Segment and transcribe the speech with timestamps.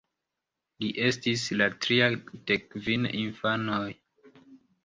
[0.83, 3.87] Li estis la tria de kvin infanoj.